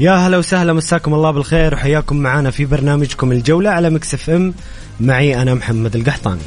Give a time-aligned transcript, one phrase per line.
[0.00, 4.54] يا هلا وسهلا مساكم الله بالخير وحياكم معنا في برنامجكم الجولة على Mix FM.
[5.00, 6.40] معي أنا محمد القحطاني.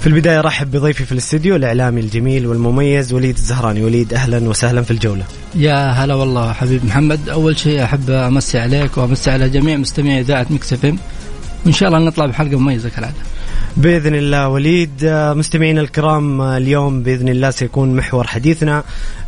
[0.00, 3.84] في البداية رحب بضيفي في الاستديو الإعلامي الجميل والمميز وليد الزهراني.
[3.84, 5.24] وليد أهلا وسهلا في الجولة.
[5.54, 7.28] يا هلا والله حبيب محمد.
[7.28, 10.98] أول شيء أحب أمسي عليك وأمسي على جميع مستمعي إذاعة Mix FM.
[11.64, 13.16] وإن شاء الله نطلع بحلقة مميزة كالعادة.
[13.76, 18.82] بإذن الله وليد آه، مستمعينا الكرام آه، اليوم بإذن الله سيكون محور حديثنا.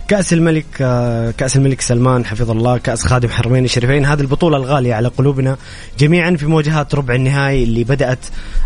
[0.08, 4.04] كأس الملك آه، كأس الملك سلمان حفظ الله كأس خادم حرمين الشريفين.
[4.06, 5.56] هذه البطولة الغالية على قلوبنا
[5.98, 8.18] جميعا في مواجهات ربع النهائي اللي بدأت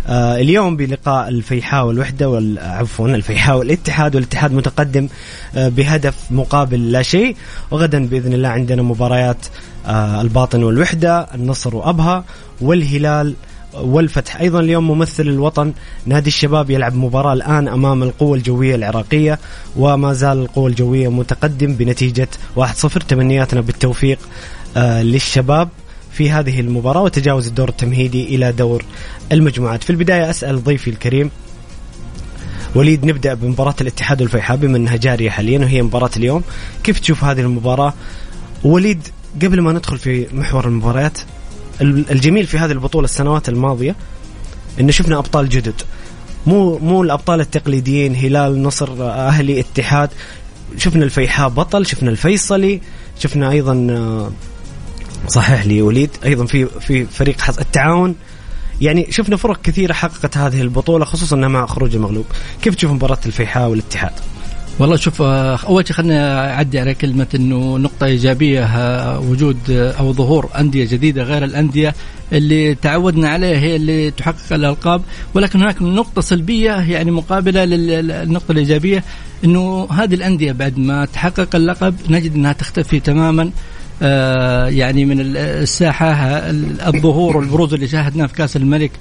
[0.09, 4.15] اليوم بلقاء الفيحاء والوحدة وال- عفوا الفيحاء والاتحاد.
[4.15, 5.07] والاتحاد متقدم
[5.55, 7.35] بهدف مقابل لا شيء.
[7.71, 9.45] وغدا بإذن الله عندنا مباريات
[10.21, 12.23] الباطن والوحدة النصر وأبها
[12.61, 13.33] والهلال
[13.73, 14.41] والفتح.
[14.41, 15.73] أيضا اليوم ممثل الوطن
[16.05, 19.39] نادي الشباب يلعب مباراة الآن أمام القوه الجوية العراقية
[19.75, 22.27] وما زال القوه الجوية متقدم بنتيجة
[22.57, 22.61] 1-0
[23.07, 24.19] تمنياتنا بالتوفيق
[24.77, 25.69] آه، للشباب
[26.11, 28.83] في هذه المباراة وتجاوز الدور التمهيدي إلى دور
[29.31, 29.83] المجموعات.
[29.83, 31.31] في البداية أسأل ضيفي الكريم
[32.75, 36.43] وليد نبدأ بمباراة الاتحاد والفيحاء بما انها جاريه حاليا وهي مباراة اليوم.
[36.83, 37.93] كيف تشوف هذه المباراة؟
[38.63, 39.07] وليد
[39.41, 41.25] قبل ما ندخل في محور المباريات ال-
[41.81, 43.95] الجميل في هذه البطولة السنوات الماضية
[44.79, 45.81] إنه شفنا أبطال جدد.
[46.45, 50.09] مو مو الأبطال التقليديين هلال نصر أهلي اتحاد.
[50.77, 52.81] شفنا الفيحاء بطل شفنا الفيصلي
[53.19, 54.31] شفنا أيضا آه،
[55.27, 58.15] صحح لي وليد أيضا في في فريق حص التعاون.
[58.81, 62.25] يعني شفنا فرق كثيرة حققت هذه البطولة خصوصا مع خروج المغلوب.
[62.61, 64.13] كيف تشوف مباراة الفيحاء والاتحاد؟
[64.79, 69.91] والله شوف آه، أول شيء خلينا أعدي على كلمة إنه نقطة إيجابية آه، وجود آه،
[69.91, 71.93] أو ظهور أندية جديدة غير الأندية
[72.33, 75.01] اللي تعودنا عليها هي اللي تحقق الألقاب.
[75.33, 79.03] ولكن هناك نقطة سلبية يعني مقابلة لل- للنقطه الإيجابية
[79.43, 83.51] إنه هذه الأندية بعد ما تحقق اللقب نجد إنها تختفي تماما
[84.69, 86.15] يعني من ال- الساحة
[86.87, 88.91] الظهور والبروز اللي شاهدناه في كأس الملك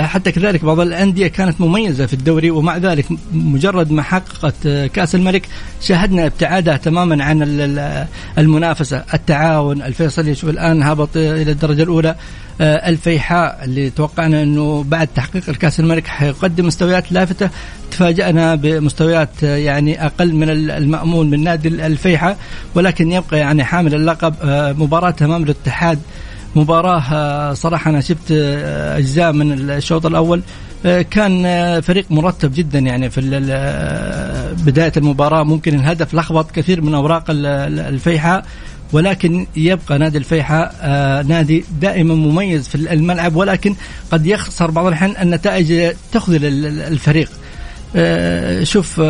[0.00, 5.14] حتى كذلك بعض الأندية كانت مميزة في الدوري ومع ذلك مجرد ما حققت آه، كأس
[5.14, 5.48] الملك
[5.80, 8.06] شاهدنا ابتعادها تماما عن ال- ال-
[8.38, 9.04] المنافسة.
[9.14, 12.14] التعاون الفيصلي شوف الآن هبط آه، إلى الدرجة الأولى.
[12.60, 17.50] آه، الفيحاء اللي توقعنا أنه بعد تحقيق الكأس الملك حيقدم مستويات لافتة.
[17.90, 22.36] تفاجأنا بمستويات آه، يعني أقل من ال- المأمول من نادي الفيحاء
[22.74, 25.98] ولكن يبقى يعني حامل اللقب آه، مباراة أمام الاتحاد
[26.56, 30.42] مباراة آه، صراحة أنا شفت آه، أجزاء من الشوط الأول.
[30.86, 31.44] آه، كان
[31.80, 33.20] فريق مرتب جدا يعني في
[34.64, 35.42] بداية المباراة.
[35.42, 38.44] ممكن الهدف لخبط كثير من أوراق ال- ال- الفيحاء
[38.92, 40.74] ولكن يبقى نادي الفيحاء
[41.28, 43.74] نادي دائما مميز في الملعب ولكن
[44.10, 47.30] قد يخسر بعض الأحيان النتائج تخذل ال- ال- الفريق.
[48.64, 49.00] شوف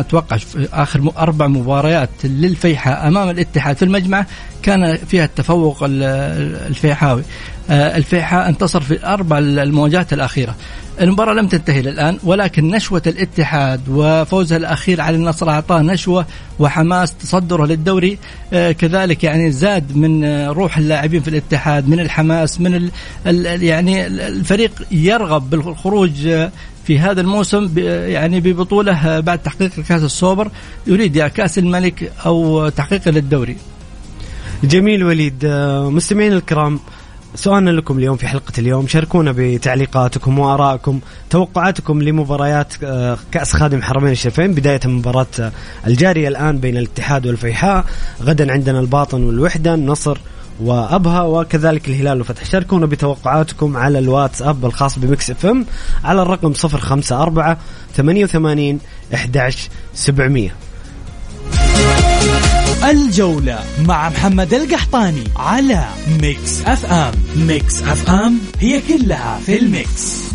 [0.00, 3.76] أتوقع شوف آخر م- أربع مباريات للفيحاء أمام الاتحاد.
[3.76, 4.26] في المجمع
[4.62, 6.02] كان فيها التفوق ال-
[6.66, 7.22] الفيحاوي.
[7.70, 10.54] آه، الفيحاء انتصر في أربع المواجهات الأخيرة.
[11.00, 16.26] المباراة لم تنتهي الآن ولكن نشوة الاتحاد وفوزها الأخير على النصر أعطاه نشوة
[16.58, 18.18] وحماس تصدره للدوري.
[18.52, 22.90] آه، كذلك يعني زاد من آه، روح اللاعبين في الاتحاد من الحماس من ال
[23.26, 26.28] ال يعني الفريق يرغب بالخروج
[26.84, 30.50] في هذا الموسم يعني ببطولة آه، بعد تحقيق كأس السوبر
[30.86, 33.56] يريد يا كأس الملك أو تحقيق للدوري.
[34.64, 35.44] جميل وليد.
[35.44, 36.80] آه، مستمعين الكرام
[37.34, 41.00] سؤالنا لكم اليوم في حلقة اليوم شاركونا بتعليقاتكم وآرائكم
[41.30, 45.52] توقعاتكم لمباريات آه، كأس خادم الحرمين الشريفين بداية مباراة
[45.86, 47.84] الجارية الآن بين الاتحاد والفيحاء
[48.22, 50.18] غدا عندنا الباطن والوحدة النصر
[50.60, 55.66] وأبها وكذلك الهلال وفتح شاركونا بتوقعاتكم على الواتساب الخاص بمكس إف إم
[56.04, 57.56] على الرقم 054
[57.96, 58.78] 88
[59.14, 60.50] 11700
[62.90, 65.84] الجولة مع محمد القحطاني على
[66.22, 67.12] Mix FM.
[67.36, 70.31] Mix FM هي كلها في ال mix.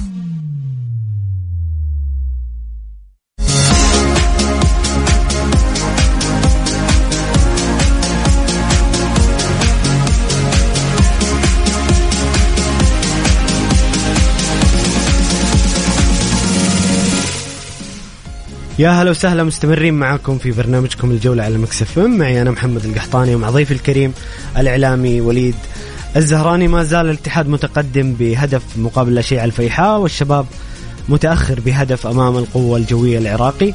[18.80, 22.18] يا هلا وسهلا مستمرين معكم في برنامجكم الجولة على مكسف إم.
[22.18, 24.14] معي أنا محمد القحطاني ومع ضيفي الكريم
[24.58, 25.56] الإعلامي وليد
[26.16, 26.68] الزهراني.
[26.68, 30.46] ما زال الاتحاد متقدم بهدف مقابل لا شيء على الفيحاء والشباب
[31.10, 33.74] متأخر بهدف أمام القوة الجوية العراقي.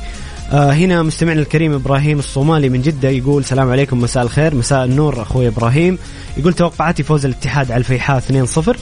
[0.52, 5.22] آه هنا مستمعنا الكريم إبراهيم الصومالي من جدة يقول السلام عليكم مساء الخير مساء النور
[5.22, 5.98] أخوي إبراهيم.
[6.36, 8.76] يقول توقعاتي فوز الاتحاد على الفيحاء 2-0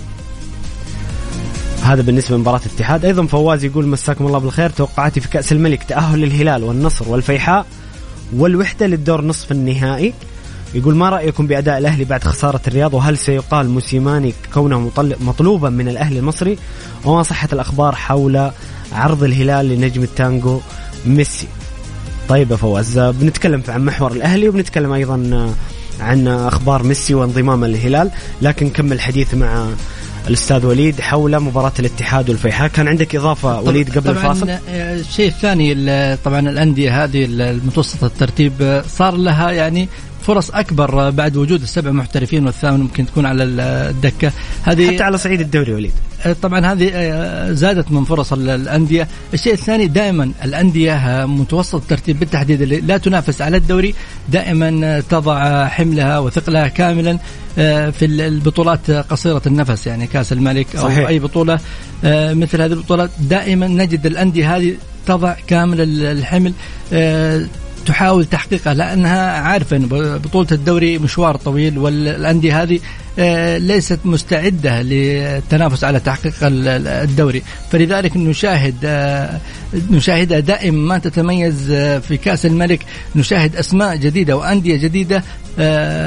[1.83, 3.05] هذا بالنسبة لمباراة الاتحاد.
[3.05, 4.71] أيضا فواز يقول مساكم الله بالخير.
[4.71, 7.67] توقعاتي في كأس الملك تأهل الهلال والنصر والفيحاء
[8.37, 10.15] والوحدة للدور نصف النهائي.
[10.75, 14.91] يقول ما رأيكم بأداء الأهلي بعد خسارة الرياض؟ وهل سيقال موسيماني كونه
[15.21, 16.59] مطلوبا من الأهلي المصري؟
[17.05, 18.51] وما صحة الأخبار حول
[18.93, 20.61] عرض الهلال لنجم التانجو
[21.07, 21.47] ميسي؟
[22.29, 25.55] طيب يا فواز بنتكلم عن محور الأهلي وبنتكلم أيضا
[26.01, 28.11] عن أخبار ميسي وانضمام الهلال.
[28.43, 29.67] لكن نكمل حديث مع
[30.29, 32.69] الأستاذ وليد حول مباراة الاتحاد والفيحاء.
[32.69, 35.75] كان عندك إضافة وليد قبل طبعا الفاصل؟ الشيء الثاني
[36.17, 39.89] طبعا الأندية هذه المتوسطة الترتيب صار لها يعني
[40.23, 44.33] فرص أكبر بعد وجود السبع محترفين والثامن ممكن تكون على الدكة.
[44.63, 45.93] هذه حتى على صعيد الدوري وليد.
[46.27, 49.09] آه، طبعا هذه آه، زادت من فرص الأندية.
[49.35, 53.95] الشيء الثاني دائما الأندية آه، متوسط الترتيب بالتحديد اللي لا تنافس على الدوري
[54.29, 57.19] دائما تضع حملها وثقلها كاملا
[57.91, 61.09] في البطولات قصيرة النفس يعني كأس الملك أو صحيح.
[61.09, 61.59] أي بطولة
[62.05, 63.11] مثل هذه البطولات.
[63.21, 64.75] دائما نجد الأندية هذه
[65.07, 66.53] تضع كامل الحمل
[67.87, 69.87] تحاول تحقيقها لأنها عارفة إن
[70.19, 72.81] بطولة الدوري مشوار طويل والأندية هذه
[73.19, 77.43] آه، ليست مستعدة للتنافس على تحقيق الدوري.
[77.73, 79.41] فلذلك نشاهد آه،
[79.91, 82.81] نشاهدها دائما ما تتميز آه، في كأس الملك.
[83.17, 85.23] نشاهد أسماء جديدة وأندية جديدة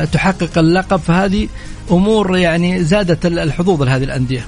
[0.06, 1.00] تحقق اللقب.
[1.00, 1.48] فهذه
[1.92, 4.46] أمور يعني زادت الحظوظ لهذه الأندية.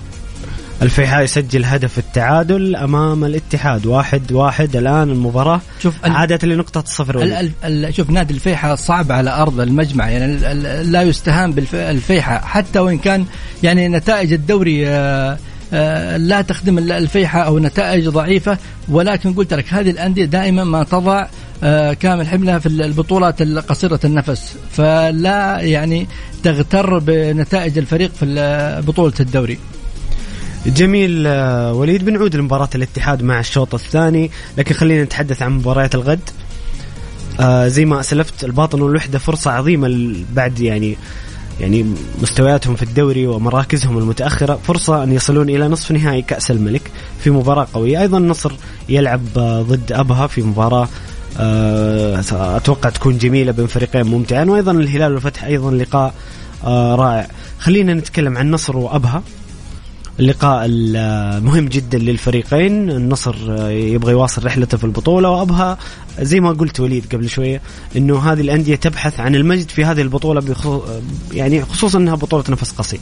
[0.81, 3.85] الفيحاء يسجل هدف التعادل أمام الاتحاد.
[3.85, 5.61] واحد واحد الآن المباراة.
[5.79, 10.09] شوف عادت لنقطة الصفر ال ال شوف نادي الفيحاء صعب على أرض المجمع.
[10.09, 10.37] يعني
[10.83, 13.25] لا يستهان بالفيحاء حتى وإن كان
[13.63, 15.37] يعني نتائج الدوري آه،
[15.73, 18.57] آه، لا تخدم الفيحاء أو نتائج ضعيفة.
[18.89, 21.27] ولكن قلت لك هذه الأندية دائما ما تضع
[21.63, 24.55] آه، كامل حملها في البطولات القصيره النفس.
[24.71, 26.07] فلا يعني
[26.43, 29.57] تغتر بنتائج الفريق في بطولة الدوري.
[30.67, 36.29] جميل آه، وليد بنعود لمباراة الاتحاد مع الشوط الثاني لكن خلينا نتحدث عن مباريات الغد.
[37.39, 40.97] آه زي ما أسلفت الباطن والوحدة فرصة عظيمة بعد يعني
[41.59, 41.85] يعني
[42.21, 47.67] مستوياتهم في الدوري ومراكزهم المتأخرة فرصة أن يصلون إلى نصف نهائي كأس الملك في مباراة
[47.73, 48.01] قوية.
[48.01, 48.51] أيضا النصر
[48.89, 50.87] يلعب آه، ضد أبها في مباراة
[51.39, 52.19] آه
[52.57, 54.49] أتوقع تكون جميلة بين فريقين ممتعين.
[54.49, 56.13] وأيضا الهلال والفتح أيضا لقاء
[56.63, 57.27] آه رائع.
[57.59, 59.23] خلينا نتكلم عن النصر وأبها.
[60.19, 62.89] اللقاء المهم جدا للفريقين.
[62.89, 63.35] النصر
[63.69, 65.77] يبغى يواصل رحلته في البطولة وأبها
[66.19, 67.61] زي ما قلت وليد قبل شوية
[67.95, 70.55] أنه هذه الأندية تبحث عن المجد في هذه البطولة
[71.33, 72.99] يعني خصوصا أنها بطولة نفس قصير.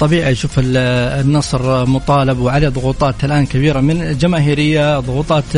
[0.00, 5.56] طبيعي شوف النصر مطالب وعليه ضغوطات الآن كبيرة من جماهيريه ضغوطات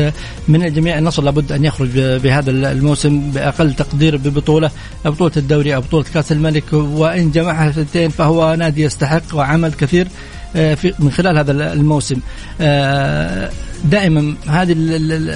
[0.48, 4.70] من الجميع النصر لابد أن يخرج بهذا الموسم بأقل تقدير ببطولة
[5.04, 6.72] بطولة الدوري أو بطولة كأس الملك.
[6.72, 10.08] وإن جمعها اثنتين فهو نادي يستحق وعمل كثير
[10.56, 12.20] آه، في من خلال هذا الموسم.
[12.60, 13.50] آه،
[13.84, 14.72] دائما هذه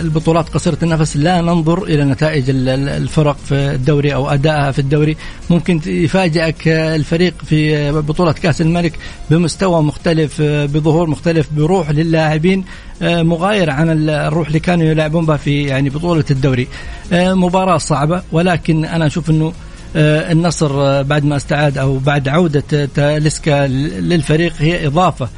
[0.00, 5.16] البطولات قصيرة النفس لا ننظر إلى نتائج الفرق في الدوري أو أدائها في الدوري.
[5.50, 8.92] ممكن يفاجئك الفريق في بطولة كأس الملك
[9.30, 12.64] بمستوى مختلف بظهور مختلف بروح للاعبين
[13.02, 16.68] مغاير عن الروح اللي كانوا يلعبون بها في يعني بطولة الدوري.
[17.12, 19.52] مباراة صعبة ولكن أنا أشوف أنه
[19.96, 25.28] النصر بعد ما استعاد أو بعد عودة تاليسكا للفريق هي إضافة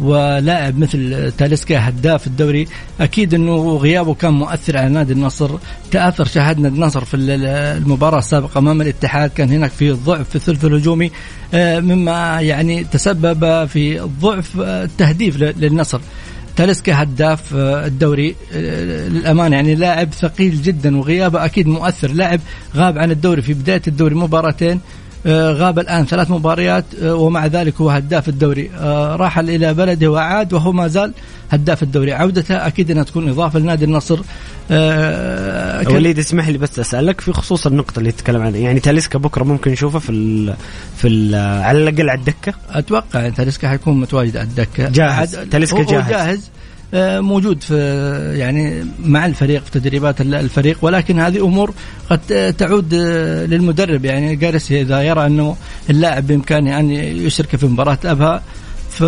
[0.00, 2.68] ولاعب مثل تاليسكا هداف الدوري
[3.00, 5.50] أكيد إنه غيابه كان مؤثر على نادي النصر.
[5.90, 11.10] تأثر شاهدنا النصر في المباراة السابقة أمام الاتحاد كان هناك في ضعف في الثلث الهجومي
[11.54, 16.00] آه، مما يعني تسبب في ضعف التهديف للنصر.
[16.56, 22.10] تاليسكا هداف آه، الدوري آه، للأمانة يعني لاعب ثقيل جدا وغيابه أكيد مؤثر.
[22.10, 22.40] لاعب
[22.76, 24.80] غاب عن الدوري في بداية الدوري مباراتين آه،
[25.26, 28.70] غاب الآن ثلاث مباريات ومع ذلك هو هداف الدوري.
[29.16, 31.12] راحل إلى بلده وعاد وهو ما زال
[31.50, 32.12] هداف الدوري.
[32.12, 34.20] عودته أكيد أنها تكون إضافة لنادي النصر.
[34.70, 38.58] آه وليد اسمح لي بس اسالك في خصوص النقطة اللي تتكلم عنها.
[38.58, 40.54] يعني تاليسكا بكرة ممكن نشوفه في ال
[40.96, 44.88] في ال على الأقل على الدكة؟ أتوقع يعني تاليسكا حيكون متواجد على الدكة.
[44.88, 45.36] جاهز.
[45.36, 46.10] تاليسكا جاهز.
[46.10, 46.38] جاهز.
[46.38, 46.59] آه،
[46.94, 47.76] موجود في
[48.38, 50.78] يعني مع الفريق في تدريبات الفريق.
[50.82, 51.74] ولكن هذه أمور
[52.10, 54.04] قد تعود آه، للمدرب.
[54.04, 55.56] يعني جارسيا إذا يرى أنه
[55.90, 58.42] اللاعب بإمكانه أن يشرك في مباراة أبها
[58.90, 59.02] ف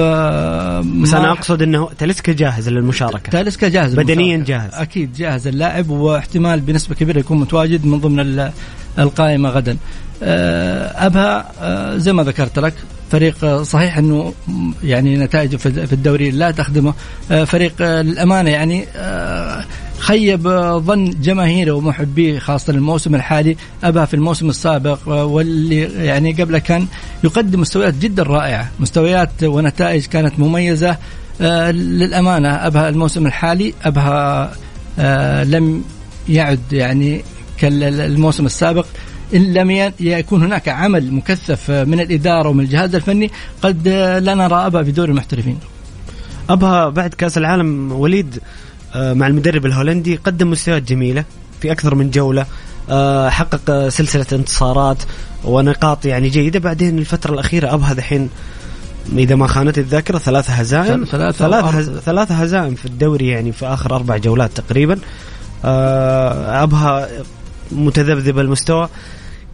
[1.03, 3.31] بس أنا أقصد إنه تاليسكا جاهز للمشاركة.
[3.31, 4.71] تاليسكا جاهز بدنيا جاهز.
[4.75, 5.47] أكيد جاهز.
[5.47, 8.51] اللاعب واحتمال بنسبة كبيرة يكون متواجد من ضمن
[8.99, 9.73] القائمة غدا.
[9.73, 9.77] آه،
[10.23, 12.75] أبها آه، زي ما ذكرت لك
[13.11, 14.33] فريق صحيح إنه
[14.85, 16.95] يعني نتائجه في الدوري لا تخدمه.
[17.31, 18.87] آه، فريق للأمانة يعني
[19.99, 23.57] خيب ظن جماهيره ومحبيه خاصة الموسم الحالي.
[23.85, 26.87] أبها في الموسم السابق واللي يعني قبله كان
[27.25, 28.71] يقدم مستويات جدا رائعة.
[28.81, 30.97] مستويات ونتائج كانت مميزة.
[31.41, 34.52] آه، للأمانة أبها الموسم الحالي أبها
[34.99, 35.85] آه، لم
[36.29, 37.25] يعد يعني
[37.59, 38.87] كالموسم السابق.
[39.35, 43.31] إن لم يكون هناك عمل مكثف من الإدارة ومن الجهاز الفني
[43.62, 43.89] قد
[44.23, 45.59] لا نرى أبها في دوري المحترفين.
[46.51, 48.39] أبها بعد كأس العالم وليد
[48.95, 51.25] آه، مع المدرب الهولندي قدم مستويات جميلة
[51.61, 52.47] في أكثر من جولة
[52.91, 54.99] آه، حقق سلسلة انتصارات
[55.45, 56.61] ونقاط يعني جيدة.
[56.61, 58.31] بعدين الفترة الأخيرة ابها ذحين
[59.17, 61.05] إذا ما خانت الذاكرة ثلاث هزائم.
[61.05, 61.37] ثلاث
[62.05, 64.99] ثلاث هزائم في الدوري يعني في آخر أربع جولات تقريبا.
[65.65, 67.09] آه، ابها
[67.73, 68.89] متذبذب المستوى.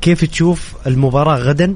[0.01, 1.75] كيف تشوف المباراة غدا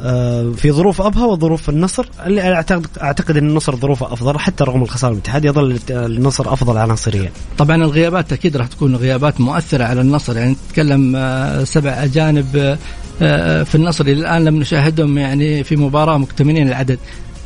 [0.00, 4.82] آه، في ظروف أبها وظروف النصر اللي اعتقد أعتقد إن النصر ظروفه أفضل حتى رغم
[4.82, 7.30] الخسارة الاتحاد يظل النصر أفضل عناصريا.
[7.58, 12.78] طبعا الغيابات أكيد راح تكون غيابات مؤثرة على النصر يعني نتكلم آه، سبع أجانب
[13.22, 16.98] آه، في النصر إلى الآن لم نشاهدهم يعني في مباراة مكتملين العدد.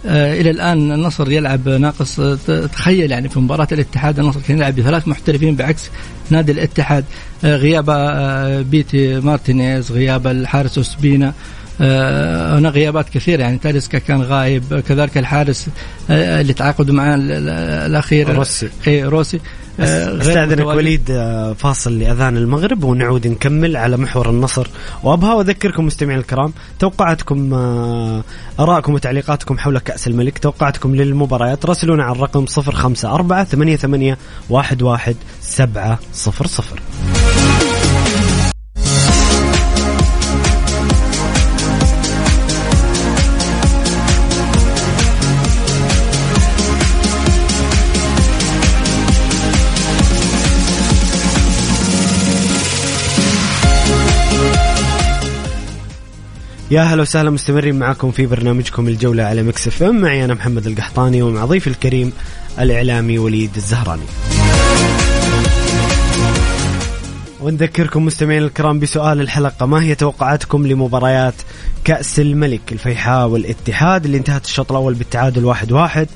[0.04, 2.21] إلى الآن النصر يلعب ناقص
[2.73, 5.90] تخيل يعني في مباراة الاتحاد النصر كان يلعب بثلاث محترفين بعكس
[6.30, 7.04] نادي الاتحاد.
[7.44, 7.90] غياب
[8.71, 11.32] بيتي مارتينيز غياب الحارس أوسبينا.
[11.80, 15.68] آه، هناك غيابات كثيرة يعني تاليسكا كان غايب كذلك الحارس
[16.11, 17.16] آه، اللي تعاقدوا معاه
[17.87, 18.68] الأخير روسي.
[18.87, 19.37] إيه روسي.
[19.37, 19.40] آه،
[19.81, 21.07] أستاذنك وليد
[21.59, 24.67] فاصل لأذان المغرب ونعود نكمل على محور النصر.
[25.02, 27.55] وأبها وأذكركم مستمعين الكرام توقعاتكم
[28.61, 34.17] آرائكم وتعليقاتكم حول كأس الملك توقعاتكم للمباريات راسلونا على الرقم 054 88
[34.50, 35.14] 11
[56.73, 60.00] يا هلا وسهلا مستمرين معكم في برنامجكم الجولة على Mix FM.
[60.00, 62.12] معي أنا محمد القحطاني ومع ضيفي الكريم
[62.61, 64.02] الإعلامي وليد الزهراني.
[67.41, 71.35] ونذكركم مستمعين الكرام بسؤال الحلقة ما هي توقعاتكم لمباريات
[71.85, 76.09] كأس الملك؟ الفيحاء والاتحاد اللي انتهت الشوط الأول بالتعادل واحد واحد.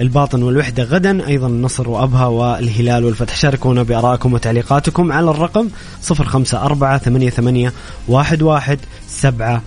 [0.00, 3.36] الباطن والوحدة غدا أيضا النصر وأبها والهلال والفتح.
[3.36, 5.68] شاركونا بأرائكم وتعليقاتكم على الرقم
[6.10, 7.70] 054 88
[8.10, 8.78] 11
[9.10, 9.60] 700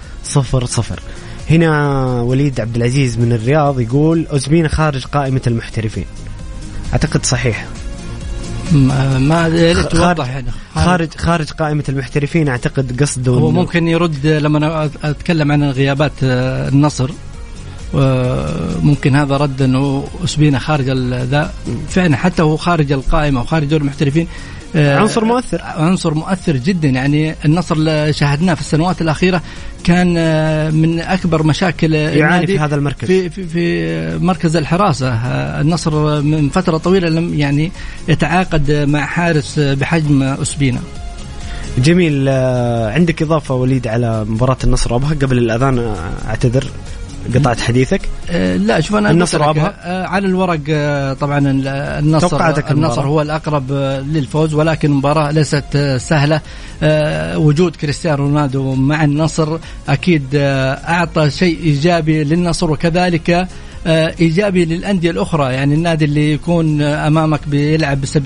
[1.50, 6.06] هنا وليد عبد العزيز من الرياض يقول أوزبينا خارج قائمة المحترفين.
[6.94, 7.66] أعتقد صحيح.
[8.72, 9.50] ما
[9.92, 11.10] خارج, خارج.
[11.18, 17.12] خارج قائمة المحترفين أعتقد قصده هو ممكن يرد لما أتكلم عن غيابات آه، النصر.
[17.94, 21.54] وممكن هذا رد أنه أسبينا خارج ذا.
[21.90, 24.28] فعلا حتى هو خارج القائمة وخارج دور المحترفين
[24.76, 25.62] آه، عنصر مؤثر.
[25.62, 26.88] عنصر مؤثر جدا.
[26.88, 29.42] يعني النصر اللي شاهدناه في السنوات الأخيرة
[29.84, 33.08] كان آه، من أكبر مشاكل يعاني في هذا المركز.
[33.08, 35.10] في, في في مركز الحراسة.
[35.10, 37.72] آه، النصر من فترة طويلة لم يعني
[38.08, 40.80] يتعاقد مع حارس بحجم أسبينا.
[41.78, 42.30] جميل.
[42.94, 45.96] عندك إضافة وليد على مباراة النصر وابها قبل الأذان
[46.28, 46.66] أعتذر.
[47.36, 51.40] قطعت حديثك؟ أه لا شوف أنا النصر ابها أه على الورق أه طبعا
[52.00, 53.72] النصر النصر هو الأقرب
[54.14, 56.42] للفوز ولكن المباراة ليست سهلة.
[57.36, 59.58] وجود كريستيانو رونالدو مع النصر
[59.90, 63.48] أكيد أعطى شيء إيجابي للنصر وكذلك
[63.88, 65.54] إيجابي للأندية الأخرى.
[65.54, 68.18] يعني النادي اللي يكون أمامك بيلعب ب 70%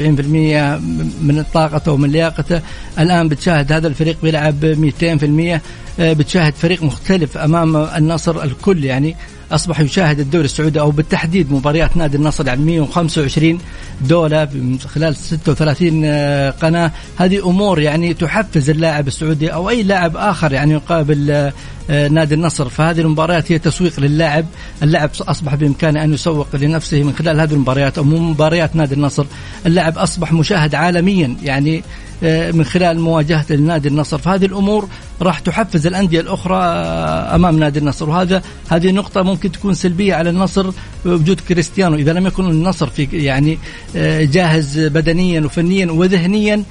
[1.21, 2.62] من طاقته ومن لياقته.
[3.00, 5.62] الآن بتشاهد هذا الفريق بيلعب 200%
[6.00, 8.85] بتشاهد فريق مختلف أمام النصر الكل.
[8.85, 9.15] يعني
[9.51, 13.59] أصبح يشاهد الدوري السعودي أو بالتحديد مباريات نادي النصر يعني 125
[14.01, 16.91] دولة من خلال 36 آه، قناة.
[17.17, 21.53] هذه أمور يعني تحفز اللاعب السعودي أو أي لاعب آخر يعني يقابل آه، آه،
[21.89, 22.70] نادي النصر.
[22.70, 24.46] فهذه المباريات هي تسويق للاعب.
[24.84, 29.25] اللاعب أصبح بإمكانه أن يسوق لنفسه من خلال هذه المباريات أو مباريات نادي النصر.
[29.65, 31.84] اللاعب أصبح مشاهد عالميا يعني
[32.24, 34.18] آه، من خلال مواجهته لنادي النصر.
[34.18, 34.88] فهذه الأمور
[35.22, 38.10] راح تحفز الأندية الأخرى آه، أمام نادي النصر.
[38.10, 40.72] وهذا هذه نقطة ممكن تكون سلبية على النصر
[41.06, 41.96] وجود كريستيانو.
[41.96, 43.58] إذا لم يكن النصر في يعني
[43.96, 46.63] آه، جاهز بدنيا وفنيا وذهنيا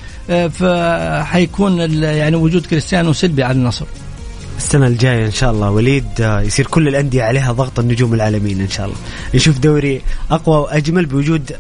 [0.51, 3.87] فحيكون يعني وجود كريستيانو سلبي على النصر.
[4.57, 8.87] السنة الجاية إن شاء الله وليد يصير كل الأندية عليها ضغط النجوم العالميين إن شاء
[8.87, 8.97] الله.
[9.35, 11.53] نشوف دوري أقوى وأجمل بوجود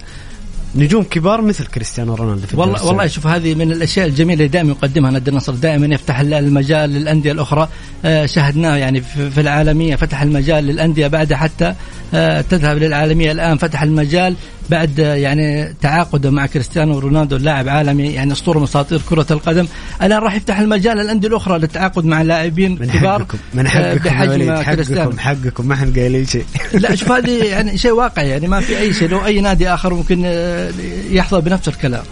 [0.76, 4.70] نجوم كبار مثل كريستيانو رونالدو في والله والله شوف هذه من الأشياء الجميلة اللي دائما
[4.70, 7.68] يقدمها نادي النصر دائما يفتح المجال للأندية الأخرى.
[8.04, 11.74] آه، شاهدناه يعني في العالمية فتح المجال للأندية بعد حتى
[12.14, 14.36] آه، تذهب للعالمية الآن فتح المجال
[14.70, 19.66] بعد يعني تعاقده مع كريستيانو رونالدو لاعب عالمي يعني أسطورة من اساطير كرة القدم.
[20.02, 25.12] الآن راح يفتح المجال للأندية الأخرى للتعاقد مع لاعبين كبار من حقكم بحجم كريستيانو.
[25.18, 26.44] حقكم ما إحنا قايلين شيء.
[26.82, 29.08] لا شوف هذه يعني شيء واقعي يعني ما في أي شيء.
[29.08, 30.70] لو أي نادي آخر ممكن آه،
[31.10, 32.02] يحظى بنفس الكلام.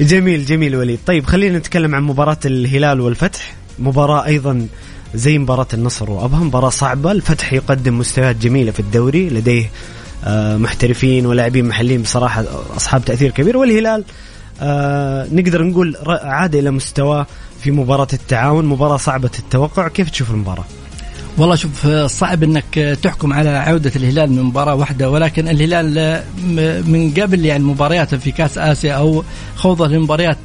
[0.00, 0.98] جميل جميل وليد.
[1.06, 3.52] طيب خلينا نتكلم عن مباراة الهلال والفتح.
[3.78, 4.66] مباراة أيضا
[5.14, 7.12] زي مباراة النصر وأبها مباراة صعبة.
[7.12, 9.70] الفتح يقدم مستويات جميلة في الدوري لديه
[10.56, 12.44] محترفين ولاعبين محليين بصراحة
[12.76, 14.04] أصحاب تأثير كبير والهلال
[14.60, 17.26] آه، نقدر نقول عاد إلى مستواه
[17.60, 20.64] في مباراة التعاون مباراة صعبة التوقع كيف تشوف المباراة؟
[21.38, 26.22] والله شوف صعب إنك تحكم على عودة الهلال من مباراة واحدة ولكن الهلال
[26.86, 29.24] من قبل يعني مبارياته في كأس آسيا أو
[29.56, 30.44] خوضه لمباريات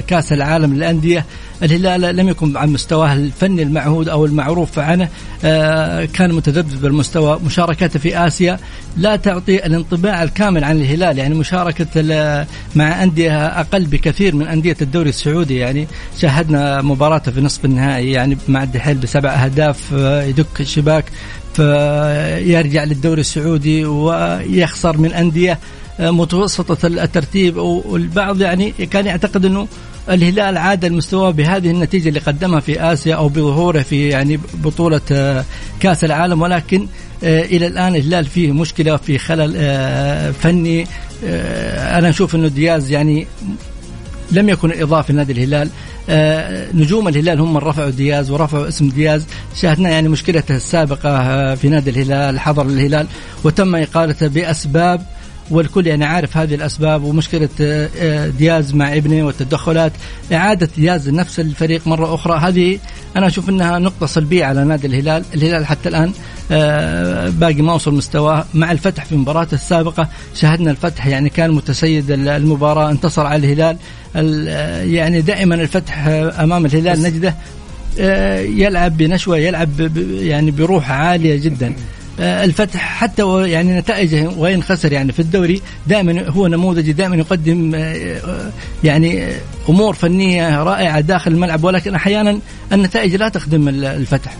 [0.00, 1.24] كأس العالم للأندية
[1.62, 5.08] الهلال لم يكن عن مستواه الفني المعهود أو المعروف عنه
[5.44, 8.58] آه، كان متذبذب بالمستوى مشاركته في آسيا
[8.96, 11.86] لا تعطي الانطباع الكامل عن الهلال يعني مشاركة
[12.76, 15.86] مع أندية أقل بكثير من أندية الدوري السعودي يعني
[16.18, 21.04] شاهدنا مباراته في نصف النهائي يعني مع الدحيل بسبع أهداف آه، يدك الشباك
[21.54, 25.58] فيرجع للدوري السعودي ويخسر من أندية
[26.00, 27.56] آه، متوسطة الترتيب.
[27.56, 29.68] والبعض يعني كان يعتقد إنه
[30.10, 35.44] الهلال عاد المستوى بهذه النتيجة اللي قدمها في آسيا أو بظهوره في يعني بطولة آه،
[35.80, 36.42] كأس العالم.
[36.42, 36.86] ولكن
[37.24, 39.52] آه، إلى الآن الهلال فيه مشكلة في خلل
[40.32, 40.86] فني.
[41.22, 43.26] أنا أشوف أنه دياز يعني
[44.32, 45.68] لم يكن إضافة لنادي الهلال.
[46.74, 49.26] نجوم الهلال هم من رفعوا دياز ورفعوا اسم دياز.
[49.54, 53.06] شاهدنا يعني مشكلته السابقة في نادي الهلال حضر الهلال
[53.44, 55.02] وتم إقالته بأسباب
[55.50, 59.92] والكل يعني عارف هذه الأسباب ومشكلة آه، آه، دياز مع ابنه والتدخلات.
[60.32, 62.38] إعادة دياز نفس الفريق مرة أخرى.
[62.38, 62.78] هذه
[63.16, 66.12] أنا أشوف إنها نقطة سلبية على نادي الهلال، الهلال حتى الآن
[66.50, 68.44] آه، باقي ما وصل مستواه.
[68.54, 73.76] مع الفتح في مباراته السابقة شاهدنا الفتح يعني كان متسيد المباراة انتصر على الهلال.
[74.94, 76.06] يعني دائما الفتح
[76.40, 77.34] أمام الهلال نجده
[78.40, 81.74] يلعب بنشوة يلعب يعني بروح عالية جدا.
[82.20, 87.78] الفتح حتى يعني نتائجه وين خسر يعني في الدوري دائما هو نموذجي دائما يقدم آه،
[88.18, 88.50] آه،
[88.84, 89.32] يعني
[89.68, 92.40] أمور فنية رائعة داخل الملعب ولكن أحيانا
[92.72, 94.36] النتائج لا تخدم الفتح.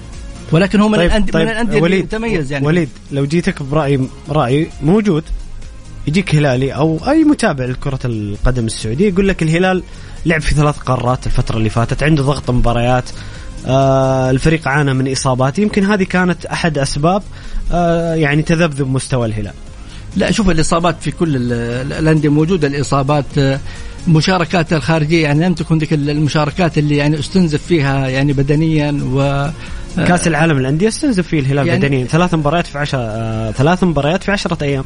[0.53, 2.67] ولكن هو من طيب الانديه طيب من الأندية اللي يتميز يعني.
[2.67, 5.25] وليد لو جيتك برأي رأي موجود
[6.07, 9.83] يجيك هلالي أو أي متابع لكرة القدم السعودية يقول لك الهلال
[10.27, 13.05] لعب في ثلاث قارات الفترة اللي فاتت عنده ضغط مباريات
[13.67, 17.58] آه الفريق عانى من إصابات يمكن هذه كانت أحد أسباب آه
[18.15, 19.55] يعني تذبذب مستوى الهلال.
[20.17, 21.53] لا شوف الإصابات في كل
[21.93, 23.61] الأندية موجودة الإصابات آه،
[24.09, 29.53] مشاركات الخارجية يعني لم تكن ذيك المشاركات اللي يعني استنزف فيها يعني بدنيا و آه،
[30.07, 34.23] كأس العالم الأندية استنزف فيه الهلال يعني بدنيا ثلاث مباريات في عشر آه ثلاث مباريات
[34.25, 34.85] في عشرة أيام.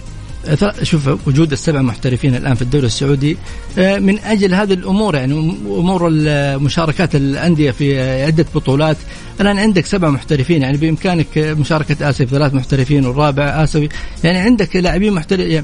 [0.82, 3.36] شوف وجود السبع محترفين الآن في الدوري السعودي
[3.78, 5.32] آه، من أجل هذه الأمور يعني
[5.66, 6.10] أمور
[6.58, 8.96] مشاركات الأندية في عدة بطولات.
[9.40, 13.88] الآن عندك سبع محترفين يعني بإمكانك مشاركة اسيا ثلاث محترفين والرابع آسيوي.
[14.24, 15.12] يعني عندك لاعبين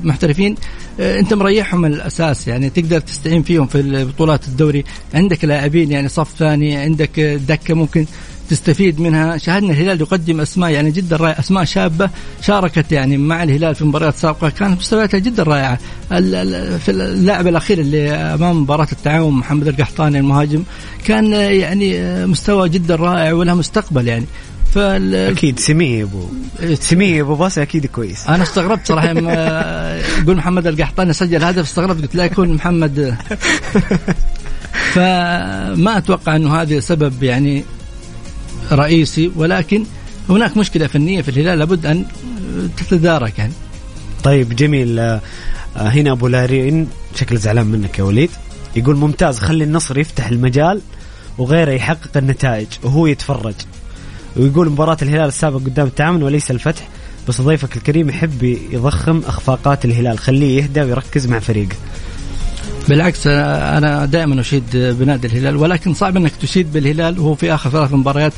[0.04, 0.54] محترفين
[1.00, 4.84] آه، أنت مريحهم من الأساس يعني تقدر تستعين فيهم في بطولات الدوري.
[5.14, 8.06] عندك لاعبين يعني صف ثاني عندك دكة ممكن.
[8.50, 9.36] تستفيد منها.
[9.36, 12.10] شاهدنا الهلال يقدم أسماء يعني جدا رائعة أسماء شابة
[12.42, 15.78] شاركت يعني مع الهلال في مباريات سابقة كانت مستوياتها جدا رائعة.
[16.78, 20.62] في اللاعب الأخير اللي أمام مباراة التعاون محمد القحطاني المهاجم
[21.04, 24.26] كان يعني مستوى جدا رائع وله مستقبل يعني.
[24.74, 25.14] فال...
[25.14, 26.28] أكيد سميه أبو.
[26.74, 28.28] سميه أبو باص أكيد كويس.
[28.28, 29.08] أنا استغربت صراحة
[30.18, 32.98] يقول محمد القحطاني سجل هدف استغربت قلت لا يكون محمد.
[34.94, 37.64] فما أتوقع إنه هذا سبب يعني
[38.72, 39.84] رئيسي ولكن
[40.28, 42.04] هناك مشكلة فنية في الهلال لابد أن
[42.76, 43.52] تتدارك يعني.
[44.24, 44.98] طيب جميل.
[44.98, 45.20] آه،
[45.76, 48.30] هنا أبو لارين شكل زعلان منك يا وليد.
[48.76, 50.80] يقول ممتاز خلي النصر يفتح المجال
[51.38, 53.54] وغيره يحقق النتائج وهو يتفرج.
[54.36, 56.88] ويقول مباراة الهلال السابق قدام التعاون وليس الفتح
[57.28, 61.76] بس ضيفك الكريم يحب يضخم أخفاقات الهلال خليه يهدى ويركز مع فريقه.
[62.88, 67.92] بالعكس أنا دائما أشيد بنادي الهلال ولكن صعب أنك تشيد بالهلال وهو في آخر ثلاث
[67.92, 68.32] مباريات.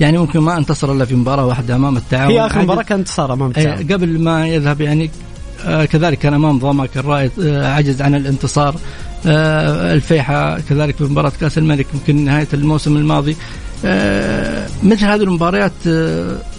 [0.00, 2.32] يعني ممكن ما انتصر إلا في مباراة واحدة أمام التعاون.
[2.32, 3.92] هي آخر مباراة كان انتصار أمام التعاون.
[3.92, 5.10] قبل ما يذهب يعني
[5.64, 8.74] آه، كذلك كان أمام ضمك الرائد آه، عجز عن الانتصار.
[9.26, 13.36] آه، الفيحة كذلك في مباراة كأس الملك يمكن نهاية الموسم الماضي.
[14.82, 15.72] مثل هذه المباريات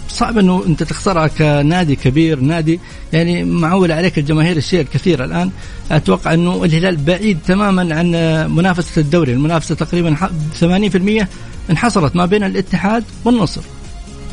[0.08, 2.80] صعب إنه أنت تخسرها كنادي كبير نادي
[3.12, 5.50] يعني معول عليك الجماهير الشيء الكثير الآن.
[5.90, 8.10] أتوقع إنه الهلال بعيد تماما عن
[8.54, 9.32] منافسة الدوري.
[9.32, 10.16] المنافسة تقريبا
[10.60, 11.26] 80%
[11.70, 13.60] انحصرت ما بين الاتحاد والنصر.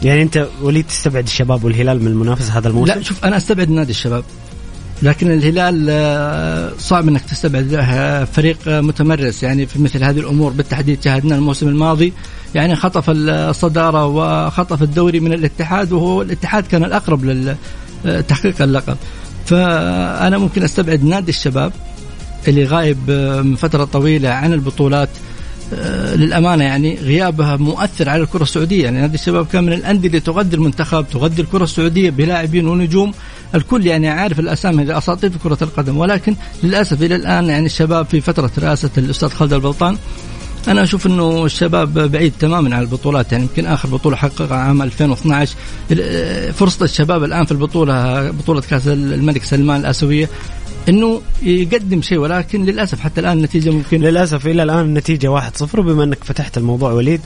[0.03, 3.91] يعني أنت وليد تستبعد الشباب والهلال من المنافسة هذا الموسم؟ لا شوف أنا أستبعد نادي
[3.91, 4.23] الشباب.
[5.01, 7.87] لكن الهلال آه، صعب إنك تستبعد
[8.33, 9.43] فريق متمرس.
[9.43, 12.13] يعني في مثل هذه الأمور بالتحديد شاهدنا الموسم الماضي.
[12.55, 17.49] يعني خطف الصدارة وخطف الدوري من الاتحاد وهو الاتحاد كان الأقرب
[18.05, 18.97] لتحقيق اللقب.
[19.45, 21.71] فأنا ممكن أستبعد نادي الشباب
[22.47, 23.11] اللي غايب
[23.45, 25.09] من فترة طويلة عن البطولات
[25.73, 28.83] آه، للأمانة يعني غيابها مؤثر على الكرة السعودية.
[28.83, 33.13] يعني نادي الشباب كان من الأندية اللي تغذي المنتخب تغذي الكرة السعودية بلاعبين ونجوم.
[33.55, 35.97] الكل يعني عارف الأسامي هذه اساطير في كرة القدم.
[35.97, 39.97] ولكن للأسف إلى الآن يعني الشباب في فترة رئاسة الأستاذ خالد البلطان
[40.67, 45.55] أنا أشوف إنه الشباب بعيد تماما عن البطولات يعني يمكن آخر بطولة حققها عام 2012
[46.53, 50.29] فرصة الشباب الآن في البطولة بطولة كأس الملك سلمان الآسيوية
[50.89, 56.03] إنه يقدم شيء ولكن للأسف حتى الآن النتيجة ممكن للأسف إلى الآن النتيجة 1-0 وبما
[56.03, 57.21] إنك فتحت الموضوع وليد.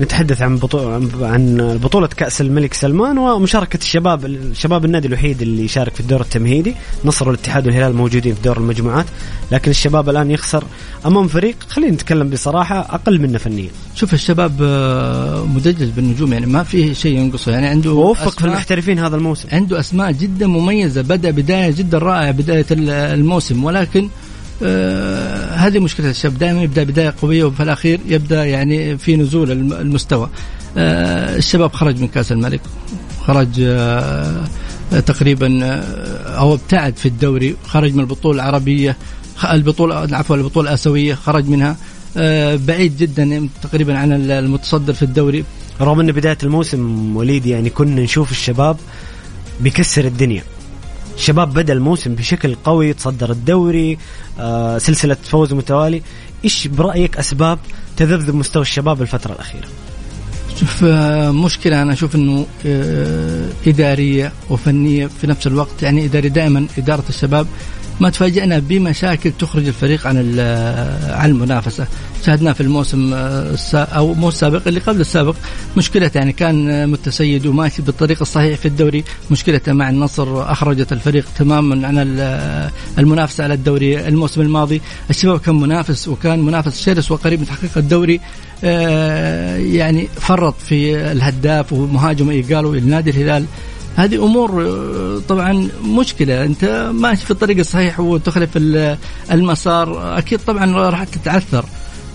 [0.00, 5.94] نتحدث عن بطولة عن بطولة كأس الملك سلمان ومشاركة الشباب الشباب النادي الوحيد اللي يشارك
[5.94, 6.74] في الدور التمهيدي.
[7.04, 9.06] نصر والاتحاد والهلال موجودين في دور المجموعات
[9.52, 10.64] لكن الشباب الآن يخسر
[11.06, 13.68] أمام فريق خلينا نتكلم بصراحة أقل منه فنيا.
[13.94, 17.52] شوف الشباب آه، مدجج بالنجوم يعني ما في شيء ينقصه.
[17.52, 19.48] يعني عنده ووفق في المحترفين هذا الموسم.
[19.52, 23.64] عنده أسماء جدا مميزة بدأ بداية جدا رائعة بداية الموسم.
[23.64, 24.08] ولكن
[24.62, 26.38] آه هذه مشكلة الشاب.
[26.38, 30.28] دائما يبدأ بداية قوية وفي الأخير يبدأ يعني في نزول المستوى.
[30.76, 32.60] آه الشباب خرج من كأس الملك.
[33.26, 34.44] خرج آه
[35.06, 37.56] تقريبا آه، أو ابتعد في الدوري.
[37.66, 38.96] خرج من البطولة العربية
[39.50, 41.14] البطولة عفوا البطولة الآسيوية.
[41.14, 41.76] خرج منها.
[42.16, 45.44] آه، بعيد جدا تقريبا عن المتصدر في الدوري.
[45.80, 48.76] رغم ان بداية الموسم وليد يعني كنا نشوف الشباب
[49.60, 50.42] بيكسر الدنيا.
[51.16, 53.98] الشباب بدأ الموسم بشكل قوي تصدر الدوري
[54.38, 56.02] آه سلسلة فوز متوالي.
[56.44, 57.58] إيش برأيك أسباب
[57.96, 59.68] تذبذب مستوى الشباب الفترة الأخيرة؟
[60.60, 66.66] شوف آه، مشكلة أنا أشوف أنه آه، إدارية وفنية في نفس الوقت يعني إداري دائما
[66.78, 67.46] إدارة الشباب
[68.00, 70.16] ما تفاجئنا بمشاكل تخرج الفريق عن
[71.08, 71.86] عن المنافسة.
[72.26, 73.14] شاهدنا في الموسم
[73.74, 75.34] أو مو السابق اللي قبل السابق.
[75.76, 79.04] مشكلة يعني كان متسيد وماشي بالطريق الصحيح في الدوري.
[79.30, 81.98] مشكلته مع النصر أخرجت الفريق تماما عن
[82.98, 84.80] المنافسة على الدوري الموسم الماضي.
[85.10, 88.20] الشباب كان منافس وكان منافس شرس وقريب من تحقيق الدوري.
[88.64, 93.44] آه، يعني فرط في الهداف ومهاجم ايجالو لنادي الهلال.
[93.96, 96.44] هذه أمور آه، طبعا مشكلة.
[96.44, 98.50] أنت ماشي في الطريق الصحيح وتخلف
[99.32, 101.64] المسار أكيد طبعا راح تتعثر.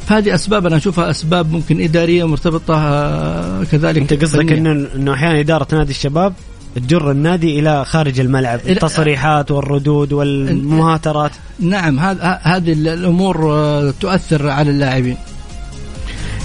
[0.08, 5.40] فهذه أسباب أنا أشوفها أسباب ممكن إدارية مرتبطة آه، كذلك أنت قصدك إنه إنه أحيانا
[5.40, 6.34] إدارة نادي الشباب
[6.76, 11.32] تجر النادي إلى خارج الملعب التصريحات والردود والمهاترات.
[11.60, 12.00] نعم
[12.44, 15.18] هذه الأمور آه، تؤثر على اللاعبين.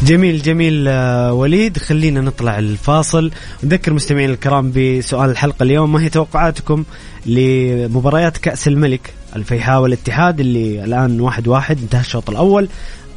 [0.02, 3.30] جميل جميل آه، وليد خلينا نطلع الفاصل.
[3.64, 6.84] نذكر مستمعين الكرام بسؤال الحلقة اليوم ما هي توقعاتكم
[7.26, 12.68] لمباريات كأس الملك؟ الفيحاء والاتحاد اللي الآن واحد واحد انتهى الشوط الأول.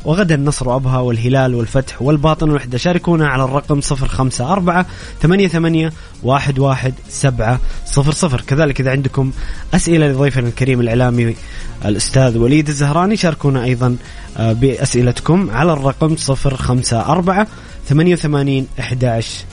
[0.06, 2.78] وغدا النصر وأبها والهلال والفتح والباطن والوحدة.
[2.78, 4.86] شاركونا على الرقم 054
[5.22, 5.92] 88
[6.26, 9.32] 11 7 00 كذلك إذا عندكم
[9.74, 11.36] أسئلة لضيفنا الكريم الإعلامي
[11.86, 13.96] الأستاذ وليد الزهراني شاركونا أيضا
[14.38, 17.46] آه، بأسئلتكم على الرقم 054
[17.90, 19.46] 88 11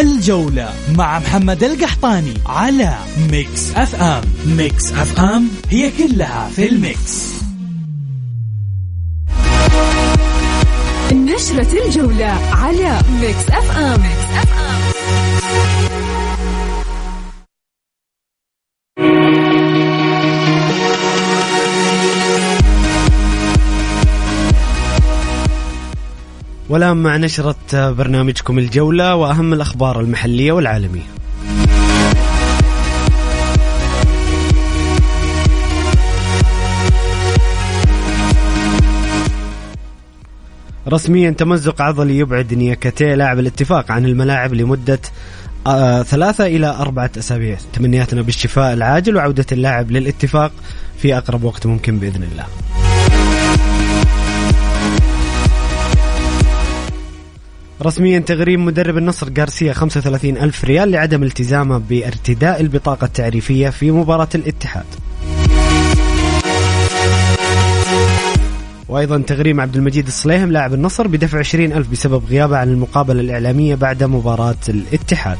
[0.00, 2.98] الجولة مع محمد القحطاني على
[3.30, 4.22] Mix FM.
[4.46, 7.32] Mix FM هي كلها في ال mix.
[11.12, 14.85] نشرة الجولة على Mix FM, Mix FM.
[26.68, 31.02] والآن مع نشرة برنامجكم الجولة وأهم الأخبار المحلية والعالمية.
[40.88, 45.00] رسميا تمزق عضلي يبعد نياكاتي لاعب الاتفاق عن الملاعب لمدة
[45.66, 47.58] آه ثلاثة إلى أربعة أسابيع.
[47.72, 50.52] تمنياتنا بالشفاء العاجل وعودة اللاعب للاتفاق
[50.98, 52.44] في أقرب وقت ممكن بإذن الله.
[57.82, 64.28] رسميا تغريم مدرب النصر غارسيا 35 ألف ريال لعدم التزامه بارتداء البطاقة التعريفية في مباراة
[64.34, 64.84] الاتحاد
[68.88, 73.74] وأيضا تغريم عبد المجيد الصليهم لاعب النصر بدفع 20 ألف بسبب غيابه عن المقابلة الإعلامية
[73.74, 75.38] بعد مباراة الاتحاد.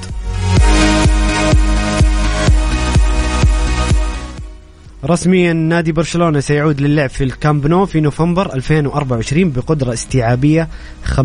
[5.07, 10.69] رسميا نادي برشلونة سيعود للعب في الكامب نو في نوفمبر 2024 بقدرة استيعابية
[11.05, 11.17] 50%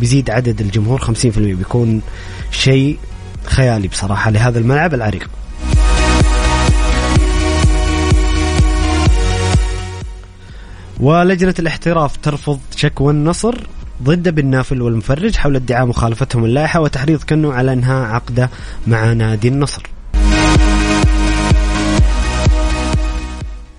[0.00, 2.02] بيزيد عدد الجمهور 50% بيكون
[2.50, 2.98] شيء
[3.44, 5.30] خيالي بصراحة لهذا الملعب العريق.
[11.00, 13.54] ولجنة الاحتراف ترفض شكوى النصر
[14.02, 18.50] ضد بن نافل والمفرج حول ادعاء مخالفتهم اللائحة وتحريض كنو على إنهاء عقده
[18.86, 19.82] مع نادي النصر.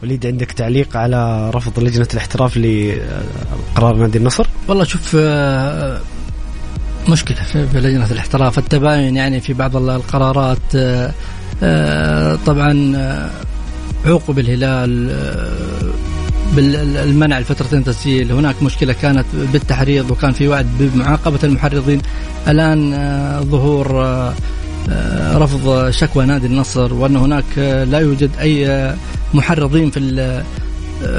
[0.03, 6.01] وليد عندك تعليق على رفض لجنة الاحتراف لقرار نادي النصر؟ والله شوف آه،
[7.09, 8.59] مشكلة في لجنة الاحتراف.
[8.59, 11.11] التباين يعني في بعض القرارات آه،
[11.63, 12.95] آه، طبعا
[14.05, 15.15] عوقب الهلال
[16.55, 18.31] بالمنع لفترتين تسجيل.
[18.31, 22.01] هناك مشكلة كانت بالتحريض وكان في وعد بمعاقبة المحرضين.
[22.47, 22.91] الآن
[23.41, 24.05] ظهور
[25.33, 28.93] رفض شكوى نادي النصر وأن هناك لا يوجد أي
[29.33, 29.99] محرضين في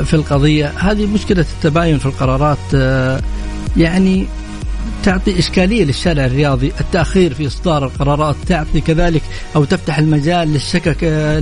[0.04, 0.72] في القضية.
[0.78, 2.72] هذه مشكلة التباين في القرارات
[3.76, 4.26] يعني
[5.04, 9.22] تعطي إشكالية للشارع الرياضي التأخير في إصدار القرارات تعطي كذلك
[9.56, 10.98] أو تفتح المجال للشكك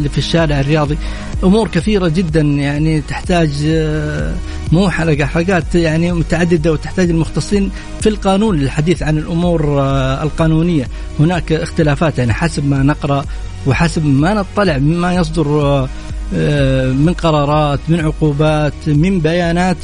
[0.09, 0.98] في الشارع الرياضي.
[1.44, 4.35] أمور كثيرة جدا يعني تحتاج آه،
[4.72, 10.88] مو حلقة حلقات يعني متعددة وتحتاج المختصين في القانون للحديث عن الأمور آه، القانونية.
[11.20, 13.24] هناك اختلافات يعني حسب ما نقرأ
[13.66, 15.88] وحسب ما نطلع مما يصدر
[16.35, 19.76] آه، من قرارات من عقوبات من بيانات.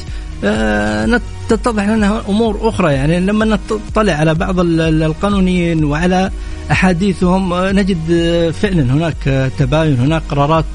[1.49, 2.93] تتضح لنا أمور أخرى.
[2.93, 6.31] يعني لما نطلع على بعض القانونيين وعلى
[6.71, 7.97] أحاديثهم نجد
[8.51, 10.65] فعلا هناك تباين هناك قرارات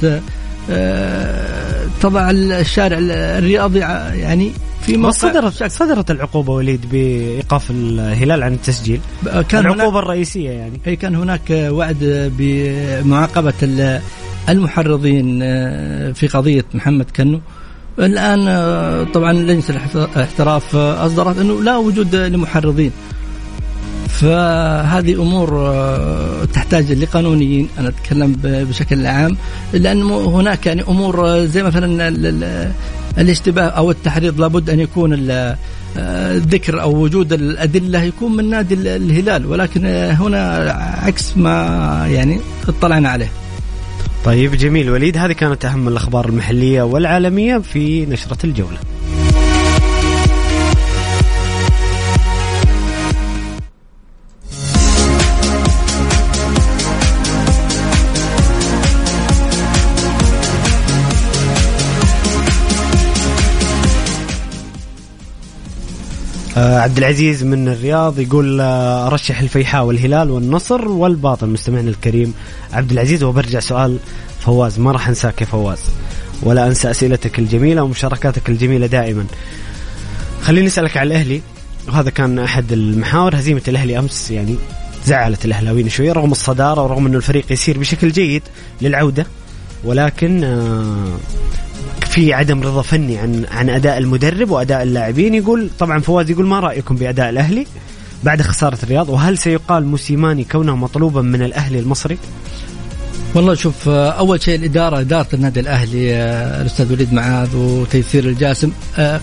[2.01, 4.51] تضع الشارع الرياضي يعني
[4.83, 9.01] في صدرت صدرت العقوبة وليد بإيقاف الهلال عن التسجيل.
[9.49, 10.81] كان العقوبة الرئيسية يعني.
[10.87, 14.01] أي كان هناك وعد بمعاقبة
[14.49, 15.39] المحرضين
[16.13, 17.41] في قضية محمد كنو.
[17.99, 19.63] الآن آه، طبعا لجنة
[20.17, 22.91] الاحتراف آه، أصدرت أنه لا وجود لمحرضين.
[24.09, 29.37] فهذه أمور آه، تحتاج لقانونيين أنا أتكلم بشكل عام
[29.73, 32.09] لأن هناك يعني أمور زي مثلا
[33.19, 35.15] الاشتباه أو التحريض لابد أن يكون
[35.97, 43.42] الذكر أو وجود الأدلة يكون من نادي الهلال ولكن هنا عكس ما يعني اطلعنا عليه.
[44.25, 44.91] طيب جميل.
[44.91, 48.79] وليد هذه كانت أهم الأخبار المحلية والعالمية في نشرة الجولة.
[66.57, 71.49] عبد العزيز من الرياض يقول آه أرشح الفيحاء والهلال والنصر والباطن.
[71.49, 72.35] مستمعنا الكريم
[72.73, 73.99] عبد العزيز وبرجع سؤال
[74.41, 75.79] فواز ما راح أنساك يا فواز
[76.43, 79.25] ولا أنسى أسئلتك الجميلة ومشاركاتك الجميلة دائما.
[80.43, 81.41] خليني أسألك على الأهلي
[81.89, 83.37] وهذا كان أحد المحاور.
[83.37, 84.57] هزيمة الأهلي أمس يعني
[85.07, 88.43] زعلت الأهلاويين شوية رغم الصدارة ورغم إنه الفريق يسير بشكل جيد
[88.81, 89.27] للعودة
[89.85, 91.17] ولكن آه
[92.13, 95.35] في عدم رضا فني عن عن أداء المدرب وأداء اللاعبين.
[95.35, 97.67] يقول طبعا فواز يقول ما رأيكم بأداء الأهلي
[98.25, 102.19] بعد خسارة الرياض؟ وهل سيقال موسيماني كونه مطلوبا من الأهلي المصري؟
[103.35, 106.15] والله شوف أول شيء الإدارة إدارة النادي الأهلي
[106.61, 108.73] الأستاذ وليد معاذ وتيسير الجاسم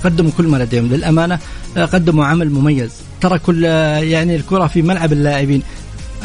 [0.03, 0.85] قدموا كل ما لديهم.
[0.85, 1.39] للأمانة
[1.77, 2.91] قدموا عمل مميز.
[3.21, 5.63] ترى كل يعني الكرة في ملعب اللاعبين.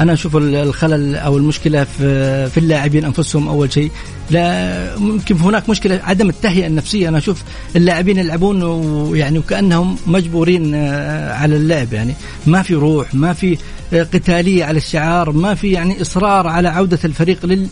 [0.00, 3.90] أنا أشوف ال- الخلل أو المشكلة في في اللاعبين أنفسهم أول شيء.
[4.30, 7.08] لا ممكن هناك مشكلة عدم التهيئة النفسية.
[7.08, 7.42] أنا أشوف
[7.76, 11.92] اللاعبين يلعبون ويعني وكأنهم مجبورين آه، على اللعب.
[11.92, 12.14] يعني
[12.46, 13.58] ما في روح ما في
[13.92, 17.66] آه، قتالية على الشعار ما في يعني إصرار على عودة الفريق لل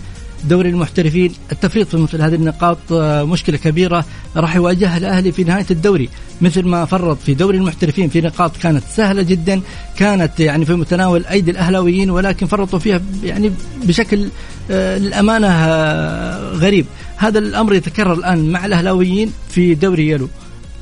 [0.44, 4.04] دوري المحترفين التفريط في مثل هذه النقاط آه، مشكلة كبيرة
[4.36, 6.08] راح يواجهها الأهلي في نهاية الدوري.
[6.40, 9.60] مثل ما فرط في دوري المحترفين في نقاط كانت سهلة جدا
[9.96, 13.52] كانت يعني في متناول أيدي الأهلاويين ولكن فرطوا فيها يعني
[13.84, 14.28] بشكل
[14.70, 16.86] آه، للأمانة آه، غريب.
[17.16, 20.28] هذا الأمر يتكرر الآن مع الأهلاويين في دوري يلو.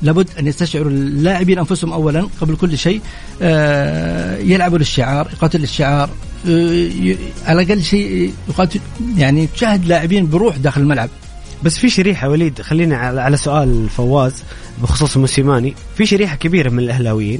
[0.01, 3.01] لابد أن يستشعروا اللاعبين أنفسهم اولا قبل كل شيء
[3.41, 6.09] آه، يلعبوا للشعار يقاتل الشعار
[6.49, 6.89] آه،
[7.45, 8.79] على الأقل شيء يقاتل
[9.17, 11.09] يعني تشاهد لاعبين بروح داخل الملعب.
[11.63, 14.33] بس في شريحة وليد خلينا على سؤال فواز
[14.83, 15.73] بخصوص موسيماني.
[15.97, 17.39] في شريحة كبيرة من الأهلاويين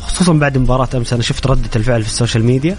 [0.00, 2.76] خصوصا بعد مباراة أمس أنا شفت ردة الفعل في ال social media.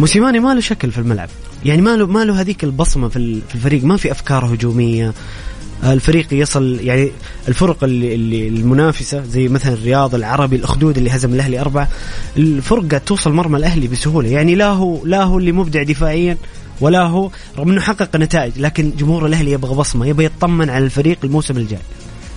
[0.00, 1.28] موسيماني ما له شكل في الملعب.
[1.64, 5.12] يعني ما له ما له هذيك البصمة في ال- في الفريق ما في أفكار هجومية
[5.84, 7.10] الفريق يصل يعني
[7.48, 11.88] الفرق اللي, المنافسة زي مثلا الرياض العربي الأخدود اللي هزم الأهلي أربعة
[12.36, 14.28] الفرق توصل مرمى الأهلي بسهولة.
[14.28, 16.36] يعني لا هو لا هو اللي مبدع دفاعيا
[16.80, 21.18] ولا هو رغم إنه حقق نتائج لكن جمهور الأهلي يبغى بصمة يبغى يطمن على الفريق
[21.24, 21.80] الموسم الجاي.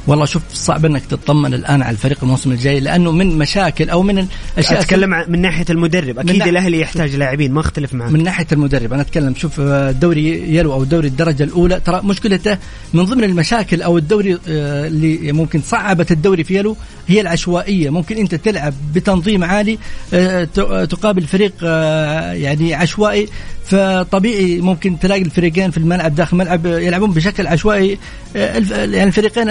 [0.08, 4.28] والله شوف صعب إنك تطمن الآن على الفريق الموسم الجاي لأنه من مشاكل أو من
[4.54, 6.20] الأشياء أتكلم عن- من ناحية المدرب.
[6.20, 8.12] أكيد الأهلي يحتاج لاعبين ما أختلف معك.
[8.12, 12.58] من ناحية المدرب أنا أتكلم شوف آه، دوري يلو أو دوري الدرجة الأولى ترى مشكلته
[12.94, 16.76] من ضمن المشاكل أو الدوري آه، اللي ممكن صعبت الدوري في يلو
[17.08, 17.90] هي العشوائية.
[17.90, 19.78] ممكن أنت تلعب بتنظيم عالي
[20.14, 20.44] آه،
[20.86, 21.54] تقابل فريق
[22.44, 23.28] يعني عشوائي
[23.66, 27.98] فطبيعي ممكن تلاقي الفريقين في الملعب داخل الملعب يلعبون بشكل عشوائي.
[28.36, 29.50] يعني الفريقين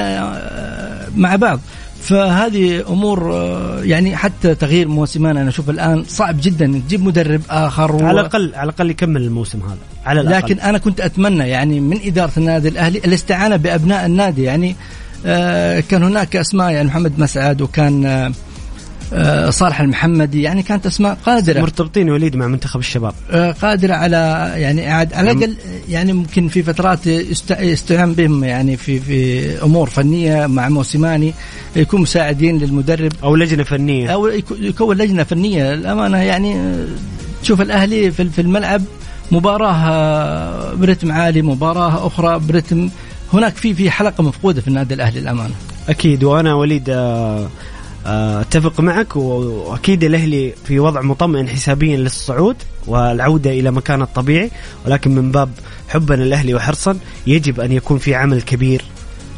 [1.17, 1.61] مع بعض.
[2.03, 6.67] فهذه أمور آه، يعني حتى تغيير موسمان أنا أشوف الآن صعب جدا.
[6.87, 9.77] تجيب مدرب آخر و- على الأقل على الأقل يكمل الموسم هذا.
[10.07, 10.37] على الأقل.
[10.45, 14.43] لكن أنا كنت أتمنى يعني من إدارة النادي الأهلي الاستعانة بأبناء النادي.
[14.43, 14.77] يعني
[15.27, 18.33] آه، كان هناك أسماء يعني محمد مسعد وكان آه،
[19.51, 21.61] صالح المحمدي يعني كانت أسماء قادرة.
[21.61, 23.15] مرتبطين وليد مع منتخب الشباب.
[23.31, 25.55] آه، قادرة على يعني على الأقل
[25.89, 31.35] يعني ممكن في فترات يست- يستعان بهم يعني في في أمور فنية مع موسيماني
[31.77, 33.13] يكون مساعدين للمدرب.
[33.25, 34.09] أو لجنة فنية.
[34.15, 35.75] أو يكو- يكون لجنة فنية.
[35.75, 36.87] الأمانة يعني آه،
[37.43, 38.83] تشوف الأهلي في في الملعب
[39.33, 42.89] مباراة آه، برتم عالي مباراة أخرى برتم.
[43.33, 45.55] هناك في في حلقة مفقودة في النادي الأهلي الأمانة.
[45.89, 46.25] أكيد.
[46.25, 46.95] وأنا وليد آه،
[47.39, 47.49] آه،
[48.07, 54.51] أتفق معك وأكيد الأهلي في وضع مطمئن حسابيا للصعود والعودة إلى مكانه الطبيعي
[54.87, 55.51] ولكن من باب
[55.89, 58.85] حبا للأهلي وحرصا يجب أن يكون في عمل كبير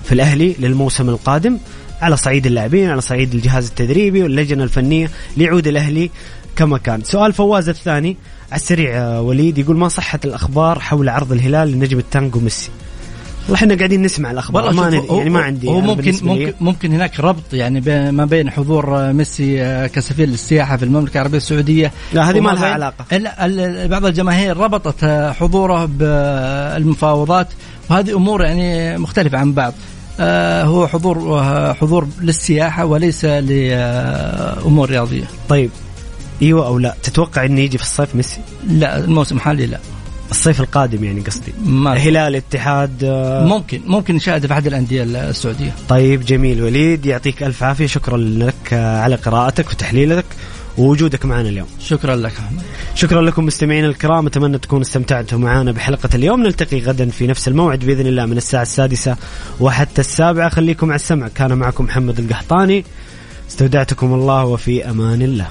[0.05, 1.59] في الأهلي للموسم القادم
[2.03, 6.11] على صعيد اللاعبين على صعيد الجهاز التدريبي واللجنة الفنية ليعود الأهلي
[6.57, 7.05] كما كان.
[7.05, 8.17] سؤال فواز الثاني
[8.53, 12.71] على السريع آه، وليد يقول ما صحة الأخبار حول عرض الهلال لنجم التانجو ميسي؟
[13.49, 14.73] والله إحنا قاعدين نسمع الأخبار.
[14.73, 16.13] ما ندري يعني ما عندي هو ممكن.
[16.23, 20.85] ممكن ممكن هناك ربط يعني بين- ما بين حضور آه، ميسي آه، كسفير للسياحة في
[20.85, 21.93] المملكة العربية السعودية.
[22.13, 22.93] لا هذه ما لها
[23.47, 27.49] ال- بعض الجماهير ربطت آه، حضوره بالمفاوضات
[27.91, 29.73] وهذه أمور يعني مختلفة عن بعض.
[30.65, 35.25] هو حضور حضور للسياحة وليس لامور رياضية.
[35.49, 35.71] طيب
[36.43, 39.79] إيوه أو لا؟ تتوقع إنه يجي في الصيف ميسي؟ لا الموسم الحالي لا.
[40.31, 41.53] الصيف القادم يعني قصدي.
[41.67, 45.75] ما الهلال اتحاد آه، ممكن ممكن نشاهده في أحد الأندية السعودية.
[45.89, 46.63] طيب جميل.
[46.63, 47.87] وليد يعطيك ألف عافية.
[47.87, 50.25] شكرا لك آه، على قراءتك وتحليلك
[50.79, 51.67] ووجودك معنا اليوم.
[51.81, 52.33] شكرا لك.
[52.33, 52.63] أحمد.
[52.95, 54.27] شكرا لكم مستمعينا الكرام.
[54.27, 56.43] أتمنى تكونوا استمتعتوا معنا بحلقة اليوم.
[56.43, 59.17] نلتقي غدا في نفس الموعد بإذن الله من الساعة السادسة
[59.61, 60.49] وحتى السابعة.
[60.49, 61.29] خليكم على السمع.
[61.29, 62.85] كان معكم محمد القحطاني.
[63.51, 65.49] استودعتكم الله وفي أمان الله.